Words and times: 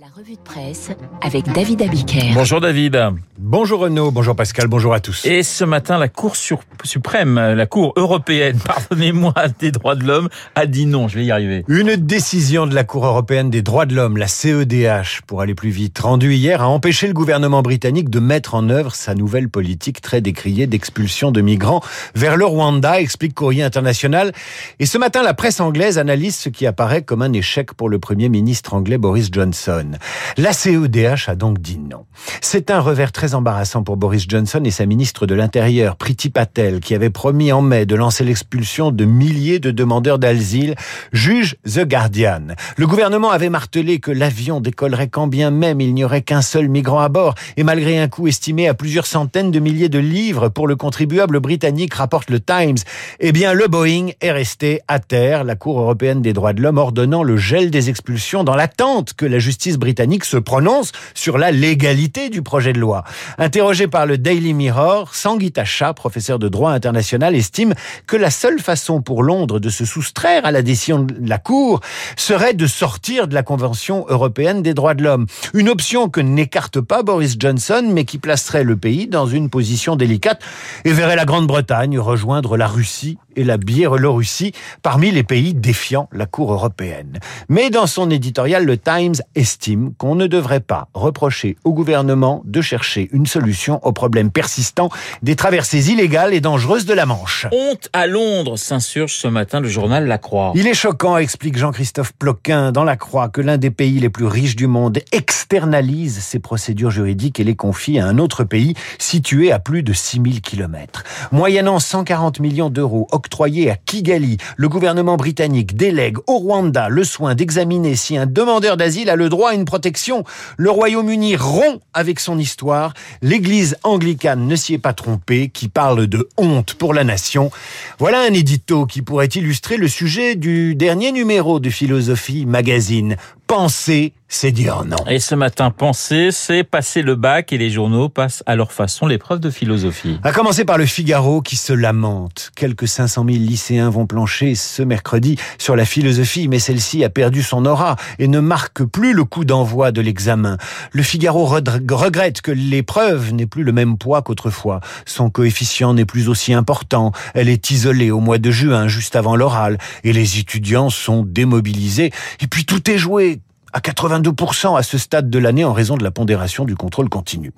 La 0.00 0.06
revue 0.16 0.34
de 0.34 0.40
presse 0.44 0.90
avec 1.22 1.50
David 1.52 1.82
Abiker. 1.82 2.30
Bonjour 2.32 2.60
David. 2.60 2.96
Bonjour 3.36 3.80
Renaud, 3.80 4.12
bonjour 4.12 4.36
Pascal, 4.36 4.68
bonjour 4.68 4.94
à 4.94 5.00
tous. 5.00 5.24
Et 5.24 5.42
ce 5.42 5.64
matin, 5.64 5.98
la 5.98 6.06
Cour 6.06 6.36
sur- 6.36 6.60
suprême, 6.84 7.34
la 7.34 7.66
Cour 7.66 7.94
européenne, 7.96 8.58
pardonnez-moi, 8.64 9.32
des 9.58 9.72
droits 9.72 9.96
de 9.96 10.04
l'homme, 10.04 10.28
a 10.54 10.66
dit 10.66 10.86
non. 10.86 11.08
Je 11.08 11.18
vais 11.18 11.24
y 11.24 11.32
arriver. 11.32 11.64
Une 11.66 11.96
décision 11.96 12.68
de 12.68 12.76
la 12.76 12.84
Cour 12.84 13.06
européenne 13.06 13.50
des 13.50 13.62
droits 13.62 13.86
de 13.86 13.94
l'homme, 13.96 14.18
la 14.18 14.28
CEDH, 14.28 15.22
pour 15.26 15.40
aller 15.40 15.56
plus 15.56 15.70
vite, 15.70 15.98
rendue 15.98 16.34
hier, 16.34 16.62
a 16.62 16.68
empêché 16.68 17.08
le 17.08 17.12
gouvernement 17.14 17.62
britannique 17.62 18.08
de 18.08 18.20
mettre 18.20 18.54
en 18.54 18.68
œuvre 18.68 18.94
sa 18.94 19.16
nouvelle 19.16 19.48
politique 19.48 20.00
très 20.00 20.20
décriée 20.20 20.68
d'expulsion 20.68 21.32
de 21.32 21.40
migrants 21.40 21.82
vers 22.14 22.36
le 22.36 22.44
Rwanda, 22.44 23.00
explique 23.00 23.34
Courrier 23.34 23.64
International. 23.64 24.32
Et 24.78 24.86
ce 24.86 24.98
matin, 24.98 25.24
la 25.24 25.34
presse 25.34 25.58
anglaise 25.58 25.98
analyse 25.98 26.36
ce 26.36 26.50
qui 26.50 26.66
apparaît 26.66 27.02
comme 27.02 27.22
un 27.22 27.32
échec 27.32 27.74
pour 27.74 27.88
le 27.88 27.98
Premier 27.98 28.28
ministre 28.28 28.74
anglais 28.74 28.98
Boris 28.98 29.28
Johnson. 29.32 29.87
La 30.36 30.52
CEDH 30.52 31.28
a 31.28 31.34
donc 31.34 31.60
dit 31.60 31.78
non. 31.78 32.04
C'est 32.40 32.70
un 32.70 32.80
revers 32.80 33.12
très 33.12 33.34
embarrassant 33.34 33.82
pour 33.82 33.96
Boris 33.96 34.26
Johnson 34.28 34.60
et 34.64 34.70
sa 34.70 34.86
ministre 34.86 35.26
de 35.26 35.34
l'Intérieur, 35.34 35.96
Priti 35.96 36.30
Patel, 36.30 36.80
qui 36.80 36.94
avait 36.94 37.10
promis 37.10 37.52
en 37.52 37.62
mai 37.62 37.86
de 37.86 37.94
lancer 37.94 38.24
l'expulsion 38.24 38.90
de 38.90 39.04
milliers 39.04 39.58
de 39.58 39.70
demandeurs 39.70 40.18
d'asile, 40.18 40.74
juge 41.12 41.56
The 41.64 41.86
Guardian. 41.86 42.48
Le 42.76 42.86
gouvernement 42.86 43.30
avait 43.30 43.50
martelé 43.50 43.98
que 44.00 44.10
l'avion 44.10 44.60
décollerait 44.60 45.08
quand 45.08 45.26
bien 45.26 45.50
même 45.50 45.80
il 45.80 45.94
n'y 45.94 46.04
aurait 46.04 46.22
qu'un 46.22 46.42
seul 46.42 46.68
migrant 46.68 47.00
à 47.00 47.08
bord, 47.08 47.34
et 47.56 47.62
malgré 47.62 47.98
un 47.98 48.08
coût 48.08 48.28
estimé 48.28 48.68
à 48.68 48.74
plusieurs 48.74 49.06
centaines 49.06 49.50
de 49.50 49.60
milliers 49.60 49.88
de 49.88 49.98
livres 49.98 50.48
pour 50.48 50.66
le 50.66 50.76
contribuable 50.76 51.40
britannique, 51.40 51.94
rapporte 51.94 52.30
le 52.30 52.40
Times, 52.40 52.78
eh 53.20 53.32
bien 53.32 53.52
le 53.52 53.66
Boeing 53.68 54.10
est 54.20 54.32
resté 54.32 54.80
à 54.88 54.98
terre, 54.98 55.44
la 55.44 55.56
Cour 55.56 55.80
européenne 55.80 56.22
des 56.22 56.32
droits 56.32 56.52
de 56.52 56.62
l'homme 56.62 56.78
ordonnant 56.78 57.22
le 57.22 57.36
gel 57.36 57.70
des 57.70 57.90
expulsions 57.90 58.44
dans 58.44 58.56
l'attente 58.56 59.14
que 59.14 59.26
la 59.26 59.38
justice 59.38 59.77
britannique 59.78 60.24
se 60.24 60.36
prononce 60.36 60.92
sur 61.14 61.38
la 61.38 61.50
légalité 61.50 62.28
du 62.28 62.42
projet 62.42 62.72
de 62.72 62.78
loi. 62.78 63.04
Interrogé 63.38 63.86
par 63.86 64.06
le 64.06 64.18
Daily 64.18 64.52
Mirror, 64.52 65.14
Sangeet 65.14 65.64
Shah, 65.64 65.94
professeur 65.94 66.38
de 66.38 66.48
droit 66.48 66.72
international, 66.72 67.34
estime 67.34 67.74
que 68.06 68.16
la 68.16 68.30
seule 68.30 68.58
façon 68.58 69.00
pour 69.00 69.22
Londres 69.22 69.58
de 69.60 69.70
se 69.70 69.84
soustraire 69.84 70.44
à 70.44 70.50
la 70.50 70.62
décision 70.62 71.00
de 71.00 71.14
la 71.28 71.38
Cour 71.38 71.80
serait 72.16 72.54
de 72.54 72.66
sortir 72.66 73.28
de 73.28 73.34
la 73.34 73.42
Convention 73.42 74.04
européenne 74.08 74.62
des 74.62 74.74
droits 74.74 74.94
de 74.94 75.02
l'homme. 75.02 75.26
Une 75.54 75.68
option 75.68 76.08
que 76.08 76.20
n'écarte 76.20 76.80
pas 76.80 77.02
Boris 77.02 77.36
Johnson, 77.38 77.88
mais 77.90 78.04
qui 78.04 78.18
placerait 78.18 78.64
le 78.64 78.76
pays 78.76 79.06
dans 79.06 79.26
une 79.26 79.50
position 79.50 79.96
délicate 79.96 80.42
et 80.84 80.92
verrait 80.92 81.16
la 81.16 81.24
Grande-Bretagne 81.24 81.98
rejoindre 81.98 82.56
la 82.56 82.66
Russie 82.66 83.18
et 83.36 83.44
la 83.44 83.56
Biélorussie 83.56 84.52
parmi 84.82 85.10
les 85.10 85.22
pays 85.22 85.54
défiant 85.54 86.08
la 86.12 86.26
Cour 86.26 86.52
européenne. 86.52 87.20
Mais 87.48 87.70
dans 87.70 87.86
son 87.86 88.10
éditorial, 88.10 88.64
le 88.64 88.76
Times 88.76 89.14
estime 89.34 89.67
qu'on 89.98 90.14
ne 90.14 90.26
devrait 90.26 90.60
pas 90.60 90.88
reprocher 90.94 91.56
au 91.64 91.72
gouvernement 91.72 92.42
de 92.44 92.60
chercher 92.60 93.08
une 93.12 93.26
solution 93.26 93.80
au 93.84 93.92
problème 93.92 94.30
persistant 94.30 94.90
des 95.22 95.36
traversées 95.36 95.90
illégales 95.90 96.34
et 96.34 96.40
dangereuses 96.40 96.86
de 96.86 96.94
la 96.94 97.06
Manche. 97.06 97.46
Honte 97.52 97.88
à 97.92 98.06
Londres, 98.06 98.56
s'insurge 98.56 99.14
ce 99.14 99.28
matin 99.28 99.60
le 99.60 99.68
journal 99.68 100.06
La 100.06 100.18
Croix. 100.18 100.52
Il 100.54 100.66
est 100.66 100.74
choquant, 100.74 101.16
explique 101.16 101.56
Jean-Christophe 101.56 102.12
Ploquin 102.12 102.72
dans 102.72 102.84
La 102.84 102.96
Croix, 102.96 103.28
que 103.28 103.40
l'un 103.40 103.58
des 103.58 103.70
pays 103.70 103.98
les 103.98 104.10
plus 104.10 104.26
riches 104.26 104.56
du 104.56 104.66
monde 104.66 104.98
externalise 105.12 106.18
ses 106.18 106.38
procédures 106.38 106.90
juridiques 106.90 107.40
et 107.40 107.44
les 107.44 107.56
confie 107.56 107.98
à 107.98 108.06
un 108.06 108.18
autre 108.18 108.44
pays 108.44 108.74
situé 108.98 109.52
à 109.52 109.58
plus 109.58 109.82
de 109.82 109.92
6000 109.92 110.40
kilomètres. 110.40 111.04
Moyennant 111.32 111.78
140 111.78 112.40
millions 112.40 112.70
d'euros 112.70 113.08
octroyés 113.10 113.70
à 113.70 113.76
Kigali, 113.76 114.38
le 114.56 114.68
gouvernement 114.68 115.16
britannique 115.16 115.76
délègue 115.76 116.18
au 116.26 116.38
Rwanda 116.38 116.88
le 116.88 117.04
soin 117.04 117.34
d'examiner 117.34 117.96
si 117.96 118.16
un 118.16 118.26
demandeur 118.26 118.76
d'asile 118.76 119.10
a 119.10 119.16
le 119.16 119.28
droit 119.28 119.50
à 119.50 119.54
une 119.54 119.57
protection. 119.64 120.24
Le 120.56 120.70
Royaume-Uni 120.70 121.36
rompt 121.36 121.80
avec 121.94 122.20
son 122.20 122.38
histoire. 122.38 122.94
L'église 123.22 123.76
anglicane 123.82 124.46
ne 124.46 124.56
s'y 124.56 124.74
est 124.74 124.78
pas 124.78 124.92
trompée, 124.92 125.48
qui 125.48 125.68
parle 125.68 126.06
de 126.06 126.28
honte 126.36 126.74
pour 126.74 126.94
la 126.94 127.04
nation. 127.04 127.50
Voilà 127.98 128.20
un 128.20 128.32
édito 128.32 128.86
qui 128.86 129.02
pourrait 129.02 129.26
illustrer 129.26 129.76
le 129.76 129.88
sujet 129.88 130.34
du 130.34 130.74
dernier 130.74 131.12
numéro 131.12 131.60
de 131.60 131.70
Philosophie 131.70 132.46
Magazine. 132.46 133.16
Penser, 133.48 134.12
c'est 134.28 134.52
dire 134.52 134.84
non. 134.84 134.98
Et 135.08 135.20
ce 135.20 135.34
matin, 135.34 135.70
penser, 135.70 136.28
c'est 136.32 136.62
passer 136.62 137.00
le 137.00 137.14
bac 137.14 137.50
et 137.50 137.56
les 137.56 137.70
journaux 137.70 138.10
passent 138.10 138.42
à 138.44 138.56
leur 138.56 138.72
façon 138.72 139.06
l'épreuve 139.06 139.40
de 139.40 139.48
philosophie. 139.48 140.20
À 140.22 140.32
commencer 140.32 140.66
par 140.66 140.76
le 140.76 140.84
Figaro 140.84 141.40
qui 141.40 141.56
se 141.56 141.72
lamente. 141.72 142.50
Quelques 142.54 142.86
500 142.86 143.24
000 143.26 143.38
lycéens 143.38 143.88
vont 143.88 144.06
plancher 144.06 144.54
ce 144.54 144.82
mercredi 144.82 145.38
sur 145.56 145.76
la 145.76 145.86
philosophie, 145.86 146.46
mais 146.46 146.58
celle-ci 146.58 147.02
a 147.04 147.08
perdu 147.08 147.42
son 147.42 147.64
aura 147.64 147.96
et 148.18 148.28
ne 148.28 148.38
marque 148.38 148.84
plus 148.84 149.14
le 149.14 149.24
coup 149.24 149.46
d'envoi 149.46 149.92
de 149.92 150.02
l'examen. 150.02 150.58
Le 150.92 151.02
Figaro 151.02 151.46
regrette 151.46 152.42
que 152.42 152.52
l'épreuve 152.52 153.32
n'ait 153.32 153.46
plus 153.46 153.64
le 153.64 153.72
même 153.72 153.96
poids 153.96 154.20
qu'autrefois. 154.20 154.80
Son 155.06 155.30
coefficient 155.30 155.94
n'est 155.94 156.04
plus 156.04 156.28
aussi 156.28 156.52
important. 156.52 157.12
Elle 157.32 157.48
est 157.48 157.70
isolée 157.70 158.10
au 158.10 158.20
mois 158.20 158.36
de 158.36 158.50
juin, 158.50 158.88
juste 158.88 159.16
avant 159.16 159.36
l'oral, 159.36 159.78
et 160.04 160.12
les 160.12 160.38
étudiants 160.38 160.90
sont 160.90 161.22
démobilisés. 161.22 162.12
Et 162.42 162.46
puis 162.46 162.66
tout 162.66 162.90
est 162.90 162.98
joué 162.98 163.37
à 163.72 163.80
82% 163.80 164.78
à 164.78 164.82
ce 164.82 164.98
stade 164.98 165.30
de 165.30 165.38
l'année 165.38 165.64
en 165.64 165.72
raison 165.72 165.96
de 165.96 166.04
la 166.04 166.10
pondération 166.10 166.64
du 166.64 166.74
contrôle 166.74 167.08
continu. 167.08 167.52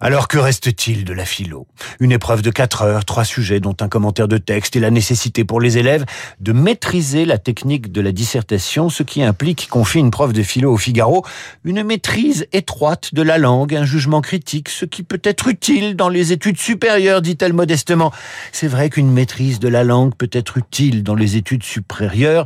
Alors 0.00 0.28
que 0.28 0.38
reste-t-il 0.38 1.04
de 1.04 1.12
la 1.12 1.24
philo? 1.24 1.66
Une 2.00 2.12
épreuve 2.12 2.42
de 2.42 2.50
4 2.50 2.82
heures, 2.82 3.04
trois 3.04 3.24
sujets 3.24 3.60
dont 3.60 3.76
un 3.80 3.88
commentaire 3.88 4.28
de 4.28 4.38
texte 4.38 4.76
et 4.76 4.80
la 4.80 4.90
nécessité 4.90 5.44
pour 5.44 5.60
les 5.60 5.78
élèves 5.78 6.04
de 6.40 6.52
maîtriser 6.52 7.24
la 7.24 7.38
technique 7.38 7.92
de 7.92 8.00
la 8.00 8.12
dissertation, 8.12 8.88
ce 8.88 9.02
qui 9.02 9.22
implique, 9.22 9.68
confie 9.68 9.98
une 9.98 10.10
prof 10.10 10.32
de 10.32 10.42
philo 10.42 10.72
au 10.72 10.76
Figaro, 10.76 11.24
une 11.64 11.82
maîtrise 11.82 12.46
étroite 12.52 13.14
de 13.14 13.22
la 13.22 13.38
langue, 13.38 13.74
un 13.74 13.84
jugement 13.84 14.20
critique, 14.20 14.68
ce 14.68 14.84
qui 14.84 15.02
peut 15.02 15.20
être 15.24 15.48
utile 15.48 15.96
dans 15.96 16.08
les 16.08 16.32
études 16.32 16.58
supérieures, 16.58 17.22
dit-elle 17.22 17.52
modestement. 17.52 18.12
C'est 18.52 18.68
vrai 18.68 18.90
qu'une 18.90 19.10
maîtrise 19.10 19.60
de 19.60 19.68
la 19.68 19.84
langue 19.84 20.14
peut 20.14 20.30
être 20.32 20.58
utile 20.58 21.02
dans 21.02 21.14
les 21.14 21.36
études 21.36 21.62
supérieures, 21.62 22.44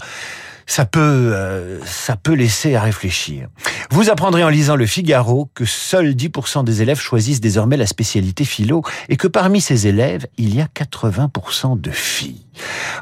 ça 0.69 0.85
peut, 0.85 1.01
euh, 1.01 1.85
ça 1.87 2.17
peut 2.17 2.35
laisser 2.35 2.77
à 2.77 2.83
réfléchir. 2.83 3.49
Vous 3.91 4.11
apprendrez 4.11 4.45
en 4.45 4.51
lisant 4.51 4.77
Le 4.77 4.87
Figaro 4.87 5.51
que 5.55 5.65
seuls 5.65 6.13
10% 6.13 6.63
des 6.63 6.83
élèves 6.83 7.01
choisissent 7.01 7.41
désormais 7.41 7.79
la 7.79 7.87
spécialité 7.87 8.45
philo 8.45 8.83
et 9.09 9.17
que 9.17 9.27
parmi 9.27 9.63
ces 9.63 9.87
élèves, 9.87 10.27
il 10.37 10.55
y 10.55 10.61
a 10.61 10.67
80% 10.67 11.81
de 11.81 11.91
filles. 11.91 12.48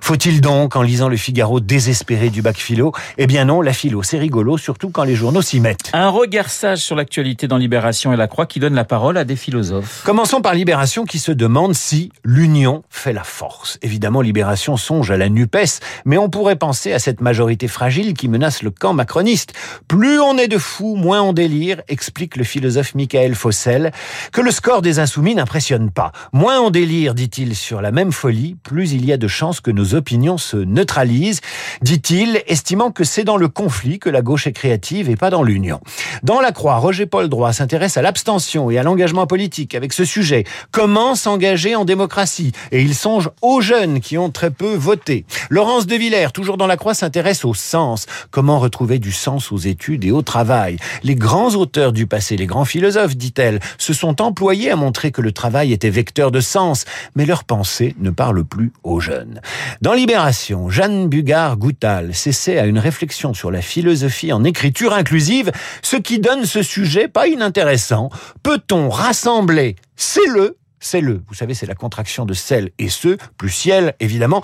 Faut-il 0.00 0.40
donc, 0.40 0.76
en 0.76 0.82
lisant 0.82 1.08
Le 1.08 1.16
Figaro, 1.16 1.60
désespérer 1.60 2.30
du 2.30 2.42
bac 2.42 2.56
philo? 2.56 2.92
Eh 3.18 3.26
bien 3.26 3.44
non, 3.44 3.60
la 3.60 3.72
philo, 3.72 4.02
c'est 4.02 4.18
rigolo, 4.18 4.58
surtout 4.58 4.90
quand 4.90 5.04
les 5.04 5.14
journaux 5.14 5.42
s'y 5.42 5.60
mettent. 5.60 5.90
Un 5.92 6.08
regard 6.08 6.50
sage 6.50 6.78
sur 6.78 6.96
l'actualité 6.96 7.48
dans 7.48 7.56
Libération 7.56 8.12
et 8.12 8.16
La 8.16 8.26
Croix 8.26 8.46
qui 8.46 8.60
donne 8.60 8.74
la 8.74 8.84
parole 8.84 9.16
à 9.16 9.24
des 9.24 9.36
philosophes. 9.36 10.02
Commençons 10.04 10.40
par 10.40 10.54
Libération 10.54 11.04
qui 11.04 11.18
se 11.18 11.32
demande 11.32 11.74
si 11.74 12.10
l'union 12.24 12.82
fait 12.90 13.12
la 13.12 13.24
force. 13.24 13.78
Évidemment, 13.82 14.20
Libération 14.20 14.76
songe 14.76 15.10
à 15.10 15.16
la 15.16 15.28
NUPES, 15.28 15.80
mais 16.04 16.18
on 16.18 16.28
pourrait 16.28 16.56
penser 16.56 16.92
à 16.92 16.98
cette 16.98 17.20
majorité 17.20 17.68
fragile 17.68 18.14
qui 18.14 18.28
menace 18.28 18.62
le 18.62 18.70
camp 18.70 18.92
macroniste. 18.92 19.52
Plus 19.88 20.20
on 20.20 20.36
est 20.38 20.48
de 20.48 20.58
fous, 20.58 20.96
moins 20.96 21.22
on 21.22 21.32
délire, 21.32 21.82
explique 21.88 22.36
le 22.36 22.44
philosophe 22.44 22.94
Michael 22.94 23.34
Fossel, 23.34 23.92
que 24.32 24.40
le 24.40 24.50
score 24.50 24.82
des 24.82 24.98
insoumis 24.98 25.34
n'impressionne 25.34 25.90
pas. 25.90 26.12
Moins 26.32 26.60
on 26.60 26.70
délire, 26.70 27.14
dit-il, 27.14 27.54
sur 27.54 27.80
la 27.80 27.92
même 27.92 28.12
folie, 28.12 28.56
plus 28.62 28.92
il 28.92 29.04
y 29.04 29.12
a 29.12 29.16
de 29.16 29.28
chances 29.28 29.45
que 29.52 29.70
nos 29.70 29.94
opinions 29.94 30.38
se 30.38 30.56
neutralisent, 30.56 31.40
dit-il, 31.82 32.42
estimant 32.46 32.90
que 32.90 33.04
c'est 33.04 33.24
dans 33.24 33.36
le 33.36 33.48
conflit 33.48 33.98
que 33.98 34.10
la 34.10 34.22
gauche 34.22 34.46
est 34.46 34.52
créative 34.52 35.08
et 35.08 35.16
pas 35.16 35.30
dans 35.30 35.42
l'union. 35.42 35.80
Dans 36.22 36.40
la 36.40 36.52
Croix, 36.52 36.76
Roger-Paul 36.76 37.28
Droit 37.28 37.52
s'intéresse 37.52 37.96
à 37.96 38.02
l'abstention 38.02 38.70
et 38.70 38.78
à 38.78 38.82
l'engagement 38.82 39.26
politique 39.26 39.74
avec 39.74 39.92
ce 39.92 40.04
sujet. 40.04 40.44
Comment 40.70 41.14
s'engager 41.14 41.74
en 41.74 41.84
démocratie? 41.84 42.52
Et 42.72 42.82
il 42.82 42.94
songe 42.94 43.30
aux 43.42 43.60
jeunes 43.60 44.00
qui 44.00 44.18
ont 44.18 44.30
très 44.30 44.50
peu 44.50 44.74
voté. 44.74 45.24
Laurence 45.50 45.86
de 45.86 45.96
Villers, 45.96 46.32
toujours 46.32 46.56
dans 46.56 46.66
la 46.66 46.76
Croix, 46.76 46.94
s'intéresse 46.94 47.44
au 47.44 47.54
sens. 47.54 48.06
Comment 48.30 48.58
retrouver 48.58 48.98
du 48.98 49.12
sens 49.12 49.52
aux 49.52 49.58
études 49.58 50.04
et 50.04 50.10
au 50.10 50.22
travail? 50.22 50.76
Les 51.02 51.14
grands 51.14 51.54
auteurs 51.54 51.92
du 51.92 52.06
passé, 52.06 52.36
les 52.36 52.46
grands 52.46 52.64
philosophes, 52.64 53.16
dit-elle, 53.16 53.60
se 53.78 53.92
sont 53.92 54.20
employés 54.20 54.70
à 54.70 54.76
montrer 54.76 55.10
que 55.10 55.22
le 55.22 55.32
travail 55.32 55.72
était 55.72 55.90
vecteur 55.90 56.30
de 56.30 56.40
sens, 56.40 56.84
mais 57.14 57.26
leur 57.26 57.44
pensée 57.44 57.94
ne 57.98 58.10
parle 58.10 58.44
plus 58.44 58.72
aux 58.82 59.00
jeunes. 59.00 59.35
Dans 59.80 59.92
Libération, 59.92 60.68
Jeanne 60.70 61.08
Bugard-Goutal 61.08 62.14
s'essaie 62.14 62.58
à 62.58 62.66
une 62.66 62.78
réflexion 62.78 63.34
sur 63.34 63.50
la 63.50 63.62
philosophie 63.62 64.32
en 64.32 64.44
écriture 64.44 64.92
inclusive, 64.92 65.52
ce 65.82 65.96
qui 65.96 66.18
donne 66.18 66.44
ce 66.44 66.62
sujet 66.62 67.08
pas 67.08 67.26
inintéressant. 67.26 68.10
Peut-on 68.42 68.88
rassembler 68.88 69.76
c'est 69.96 70.26
le, 70.26 70.58
c'est 70.78 71.00
le, 71.00 71.22
vous 71.26 71.34
savez, 71.34 71.54
c'est 71.54 71.66
la 71.66 71.74
contraction 71.74 72.26
de 72.26 72.34
celle 72.34 72.70
et 72.78 72.88
ce, 72.88 73.16
plus 73.38 73.50
ciel, 73.50 73.94
évidemment, 73.98 74.42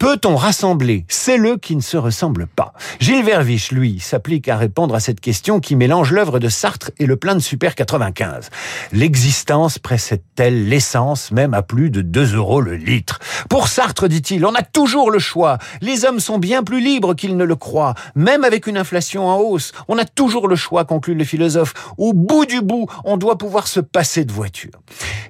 Peut-on 0.00 0.34
rassembler? 0.34 1.04
C'est-le 1.08 1.58
qui 1.58 1.76
ne 1.76 1.82
se 1.82 1.98
ressemblent 1.98 2.46
pas 2.46 2.72
Gilles 3.00 3.22
Verviche, 3.22 3.70
lui, 3.70 4.00
s'applique 4.00 4.48
à 4.48 4.56
répondre 4.56 4.94
à 4.94 5.00
cette 5.00 5.20
question 5.20 5.60
qui 5.60 5.76
mélange 5.76 6.10
l'œuvre 6.10 6.38
de 6.38 6.48
Sartre 6.48 6.90
et 6.98 7.04
le 7.04 7.16
plein 7.16 7.34
de 7.34 7.40
Super 7.40 7.74
95. 7.74 8.48
L'existence 8.92 9.78
précède-t-elle 9.78 10.70
l'essence, 10.70 11.32
même 11.32 11.52
à 11.52 11.60
plus 11.60 11.90
de 11.90 12.00
2 12.00 12.34
euros 12.34 12.62
le 12.62 12.76
litre? 12.76 13.18
Pour 13.50 13.68
Sartre, 13.68 14.08
dit-il, 14.08 14.46
on 14.46 14.54
a 14.54 14.62
toujours 14.62 15.10
le 15.10 15.18
choix. 15.18 15.58
Les 15.82 16.06
hommes 16.06 16.18
sont 16.18 16.38
bien 16.38 16.62
plus 16.62 16.80
libres 16.80 17.12
qu'ils 17.12 17.36
ne 17.36 17.44
le 17.44 17.56
croient. 17.56 17.94
Même 18.14 18.44
avec 18.44 18.66
une 18.66 18.78
inflation 18.78 19.28
en 19.28 19.36
hausse, 19.36 19.72
on 19.86 19.98
a 19.98 20.06
toujours 20.06 20.48
le 20.48 20.56
choix, 20.56 20.86
conclut 20.86 21.14
le 21.14 21.24
philosophe. 21.24 21.74
Au 21.98 22.14
bout 22.14 22.46
du 22.46 22.62
bout, 22.62 22.86
on 23.04 23.18
doit 23.18 23.36
pouvoir 23.36 23.68
se 23.68 23.80
passer 23.80 24.24
de 24.24 24.32
voiture. 24.32 24.80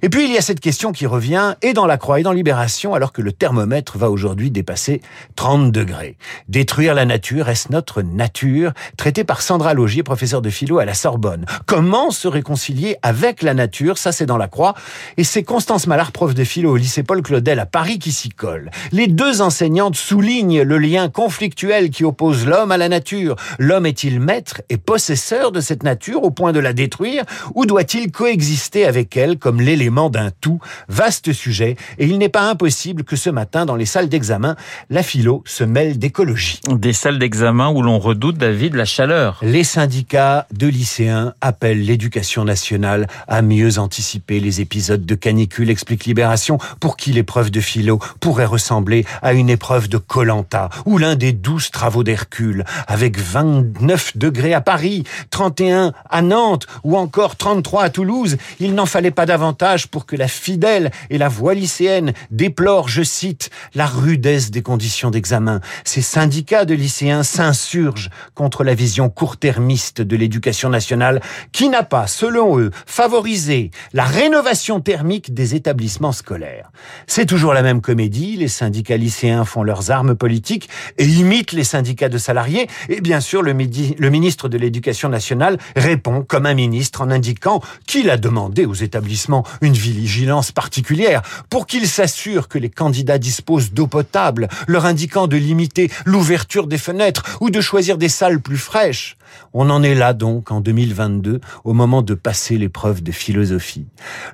Et 0.03 0.09
puis 0.09 0.27
il 0.27 0.33
y 0.33 0.39
a 0.39 0.43
cette 0.43 0.61
question 0.61 0.93
qui 0.93 1.07
revient, 1.07 1.57
et 1.61 1.73
dans 1.73 1.87
la 1.87 1.99
Croix 1.99 2.21
et 2.21 2.23
dans 2.23 2.31
Libération, 2.31 2.95
alors 2.95 3.13
que 3.13 3.21
le 3.21 3.33
thermomètre 3.33 3.99
va 3.99 4.13
aujourd'hui 4.13 4.53
dépasser 4.61 5.01
30 5.37 5.73
degrés. 5.73 6.19
Détruire 6.49 6.95
la 6.95 7.07
nature, 7.07 7.49
est-ce 7.49 7.73
notre 7.73 8.03
nature? 8.03 8.73
Traité 8.99 9.25
par 9.25 9.41
Sandra 9.41 9.73
Logier, 9.73 10.03
professeur 10.03 10.43
de 10.43 10.51
philo 10.51 10.79
à 10.79 10.85
la 10.85 10.93
Sorbonne. 10.93 11.47
Comment 11.65 12.11
se 12.11 12.29
réconcilier 12.29 12.97
avec 13.03 13.43
la 13.43 13.55
nature? 13.55 13.97
Ça, 13.97 14.13
c'est 14.13 14.27
dans 14.27 14.37
la 14.37 14.49
Croix. 14.49 14.75
Et 15.17 15.25
c'est 15.25 15.45
Constance 15.45 15.87
Mallard, 15.87 16.13
prof 16.13 16.35
de 16.35 16.45
philo 16.45 16.73
au 16.73 16.77
lycée 16.77 17.03
Paul 17.03 17.23
Claudel 17.23 17.59
à 17.59 17.65
Paris, 17.65 17.99
qui 17.99 18.13
s'y 18.13 18.29
colle. 18.29 18.71
Les 18.93 19.07
deux 19.07 19.41
enseignantes 19.41 19.97
soulignent 19.97 20.61
le 20.61 20.77
lien 20.77 21.09
conflictuel 21.09 21.89
qui 21.89 22.05
oppose 22.05 22.45
l'homme 22.45 22.71
à 22.71 22.77
la 22.77 22.91
nature. 22.91 23.37
L'homme 23.59 23.87
est-il 23.87 24.21
maître 24.21 24.61
et 24.69 24.77
possesseur 24.77 25.53
de 25.53 25.63
cette 25.63 25.85
nature 25.85 26.23
au 26.23 26.31
point 26.31 26.53
de 26.53 26.61
la 26.61 26.75
détruire? 26.75 27.25
Ou 27.55 27.65
doit-il 27.65 28.13
coexister 28.13 28.85
avec 28.85 29.17
elle 29.17 29.39
comme 29.39 29.63
l'élément 29.63 30.11
d'un 30.11 30.31
tout? 30.31 30.61
Vaste 30.89 31.33
sujet. 31.33 31.77
Et 31.97 32.05
il 32.05 32.19
n'est 32.19 32.29
pas 32.29 32.51
impossible 32.51 33.05
que 33.05 33.17
ce 33.17 33.31
matin, 33.31 33.65
dans 33.65 33.77
les 33.77 33.87
salles 33.87 34.11
d'examen, 34.11 34.50
la 34.89 35.03
philo 35.03 35.43
se 35.47 35.65
mêle 35.65 35.99
d'écologie. 35.99 36.61
Des 36.69 36.93
salles 36.93 37.19
d'examen 37.19 37.71
où 37.71 37.83
l'on 37.83 37.99
redoute, 37.99 38.39
David, 38.39 38.75
la 38.75 38.85
chaleur. 38.85 39.39
Les 39.43 39.65
syndicats 39.65 40.47
de 40.53 40.67
lycéens 40.67 41.35
appellent 41.41 41.85
l'éducation 41.85 42.45
nationale 42.45 43.07
à 43.29 43.43
mieux 43.43 43.79
anticiper 43.79 44.41
les 44.41 44.61
épisodes 44.61 45.05
de 45.05 45.15
canicule, 45.15 45.71
explique 45.71 46.05
Libération, 46.05 46.59
pour 46.81 46.97
qui 46.97 47.13
l'épreuve 47.13 47.51
de 47.51 47.61
philo 47.61 47.99
pourrait 48.21 48.47
ressembler 48.47 49.05
à 49.23 49.33
une 49.33 49.51
épreuve 49.51 49.89
de 49.89 49.99
Colanta 49.99 50.71
ou 50.87 50.99
l'un 50.99 51.15
des 51.15 51.33
douze 51.33 51.71
travaux 51.71 52.03
d'Hercule, 52.03 52.65
avec 52.87 53.19
29 53.19 54.17
degrés 54.17 54.55
à 54.55 54.61
Paris, 54.61 55.05
31 55.31 55.93
à 56.09 56.23
Nantes 56.23 56.67
ou 56.85 56.97
encore 56.97 57.37
33 57.37 57.85
à 57.85 57.91
Toulouse. 57.91 58.37
Il 58.59 58.75
n'en 58.75 58.87
fallait 58.87 59.11
pas 59.11 59.27
davantage 59.27 59.89
pour 59.89 60.07
que 60.07 60.17
la 60.17 60.29
fidèle 60.29 60.91
et 61.11 61.19
la 61.19 61.29
voix 61.29 61.55
lycéenne 61.55 62.13
déplorent, 62.31 62.89
je 62.89 63.03
cite, 63.03 63.51
la 63.75 63.87
rudesse 63.87 64.40
des 64.49 64.63
conditions 64.63 65.11
d'examen. 65.11 65.61
Ces 65.85 66.01
syndicats 66.03 66.65
de 66.65 66.75
lycéens 66.75 67.23
s'insurgent 67.23 68.09
contre 68.35 68.65
la 68.65 68.75
vision 68.75 69.11
court-termiste 69.11 70.01
de 70.01 70.17
l'éducation 70.17 70.71
nationale 70.71 71.21
qui 71.53 71.69
n'a 71.69 71.83
pas, 71.83 72.07
selon 72.07 72.59
eux, 72.59 72.71
favorisé 72.87 73.71
la 73.93 74.05
rénovation 74.05 74.81
thermique 74.81 75.35
des 75.35 75.55
établissements 75.55 76.13
scolaires. 76.13 76.71
C'est 77.07 77.27
toujours 77.27 77.53
la 77.53 77.63
même 77.63 77.83
comédie, 77.83 78.37
les 78.37 78.49
syndicats 78.49 78.97
lycéens 78.97 79.45
font 79.45 79.63
leurs 79.63 79.91
armes 79.91 80.15
politiques 80.15 80.69
et 80.97 81.05
imitent 81.05 81.53
les 81.53 81.65
syndicats 81.65 82.09
de 82.09 82.19
salariés, 82.19 82.69
et 82.89 83.01
bien 83.01 83.21
sûr 83.21 83.43
le, 83.43 83.53
le 83.53 84.11
ministre 84.11 84.49
de 84.49 84.57
l'Éducation 84.57 85.09
nationale 85.09 85.59
répond 85.77 86.23
comme 86.23 86.47
un 86.47 86.55
ministre 86.55 87.03
en 87.03 87.11
indiquant 87.11 87.61
qu'il 87.87 88.09
a 88.11 88.17
demandé 88.17 88.65
aux 88.65 88.75
établissements 88.75 89.45
une 89.61 89.75
vigilance 89.75 90.53
particulière 90.53 91.23
pour 91.49 91.67
qu'ils 91.67 91.89
s'assurent 91.89 92.49
que 92.49 92.59
les 92.59 92.71
candidats 92.71 93.19
disposent 93.19 93.73
d'eau 93.73 93.87
potable, 93.87 94.20
leur 94.67 94.87
indiquant 94.87 95.27
de 95.27 95.37
limiter 95.37 95.91
l'ouverture 96.05 96.67
des 96.67 96.79
fenêtres 96.79 97.39
ou 97.41 97.51
de 97.51 97.61
choisir 97.61 97.97
des 97.99 98.09
salles 98.09 98.41
plus 98.41 98.59
fraîches. 98.59 99.17
On 99.53 99.71
en 99.71 99.83
est 99.83 99.95
là 99.95 100.13
donc 100.13 100.51
en 100.51 100.61
2022 100.61 101.41
au 101.65 101.73
moment 101.73 102.03
de 102.03 102.15
passer 102.15 102.59
l'épreuve 102.59 103.03
de 103.03 103.13
philosophie. 103.13 103.87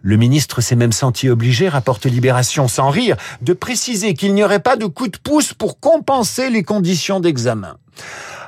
Le 0.02 0.16
ministre 0.16 0.60
s'est 0.60 0.76
même 0.76 0.92
senti 0.92 1.28
obligé, 1.28 1.68
rapporte 1.68 2.06
Libération 2.06 2.68
sans 2.68 2.90
rire, 2.90 3.16
de 3.42 3.52
préciser 3.52 4.14
qu'il 4.14 4.34
n'y 4.34 4.42
aurait 4.42 4.60
pas 4.60 4.76
de 4.76 4.86
coup 4.86 5.08
de 5.08 5.18
pouce 5.18 5.52
pour 5.52 5.80
compenser 5.80 6.50
les 6.50 6.62
conditions 6.62 7.20
d'examen. 7.20 7.76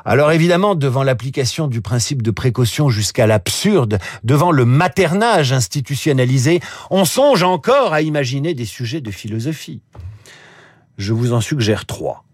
Alors 0.05 0.33
évidemment, 0.33 0.75
devant 0.75 1.03
l'application 1.03 1.67
du 1.67 1.83
principe 1.83 2.23
de 2.23 2.31
précaution 2.31 2.89
jusqu'à 2.89 3.27
l'absurde, 3.27 3.99
devant 4.25 4.53
le 4.53 4.65
maternage 4.65 5.53
institutionnalisé, 5.53 6.61
on 6.91 7.05
songe 7.05 7.43
encore 7.43 7.93
à 7.93 8.01
imaginer 8.01 8.55
des 8.55 8.65
sujets 8.65 9.03
de 9.03 9.11
philosophie. 9.11 9.83
Je 10.99 11.13
vous 11.13 11.33
en 11.33 11.41
suggère 11.41 11.87
trois. 11.87 12.25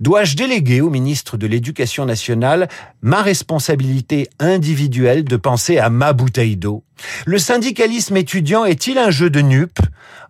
Dois-je 0.00 0.36
déléguer 0.36 0.82
au 0.82 0.90
ministre 0.90 1.38
de 1.38 1.46
l'Éducation 1.46 2.04
nationale 2.04 2.68
ma 3.00 3.22
responsabilité 3.22 4.28
individuelle 4.38 5.24
de 5.24 5.36
penser 5.36 5.78
à 5.78 5.88
ma 5.88 6.12
bouteille 6.12 6.56
d'eau? 6.58 6.84
Le 7.24 7.38
syndicalisme 7.38 8.18
étudiant 8.18 8.66
est-il 8.66 8.98
un 8.98 9.10
jeu 9.10 9.30
de 9.30 9.40
nupe? 9.40 9.78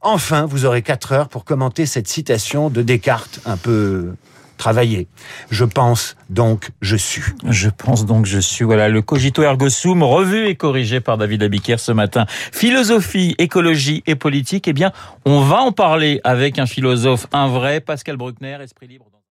Enfin, 0.01 0.47
vous 0.47 0.65
aurez 0.65 0.83
quatre 0.83 1.11
heures 1.11 1.29
pour 1.29 1.45
commenter 1.45 1.85
cette 1.87 2.07
citation 2.07 2.71
de 2.71 2.83
Descartes 2.83 3.41
un 3.45 3.57
peu 3.57 4.15
travaillée. 4.63 5.09
Je 5.51 5.65
pense 5.65 6.17
donc 6.31 6.71
je 6.81 6.95
suis. 6.95 7.33
Je 7.49 7.69
pense 7.69 8.07
donc 8.07 8.27
je 8.27 8.39
suis. 8.39 8.65
Voilà 8.65 8.89
le 8.89 9.03
cogito 9.03 9.43
ergo 9.43 9.69
sum 9.69 10.05
revu 10.05 10.47
et 10.47 10.55
corrigé 10.55 11.01
par 11.01 11.19
David 11.19 11.43
Abiker 11.43 11.79
ce 11.81 11.91
matin. 11.91 12.27
Philosophie, 12.53 13.35
écologie 13.39 14.05
et 14.07 14.15
politique. 14.15 14.69
Eh 14.69 14.73
bien, 14.73 14.93
on 15.25 15.41
va 15.41 15.63
en 15.63 15.73
parler 15.73 16.21
avec 16.23 16.61
un 16.61 16.67
philosophe, 16.67 17.27
un 17.33 17.49
vrai 17.49 17.81
Pascal 17.81 18.17
Bruckner, 18.17 18.59
esprit 18.63 18.87
libre. 18.87 19.13